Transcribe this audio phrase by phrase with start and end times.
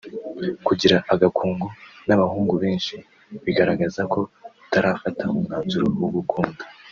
[0.67, 1.67] Kugira agakungu
[2.07, 2.95] n’ abahungu benshi
[3.43, 4.19] bigaragaza ko
[4.65, 6.63] utarafata umwanzuro wo gukunda